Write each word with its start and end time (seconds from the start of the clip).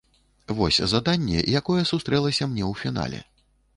Вось 0.61 0.79
заданне, 0.93 1.39
якое 1.59 1.81
сустрэлася 1.93 2.43
мне 2.55 2.63
ў 2.71 2.85
фінале. 2.85 3.19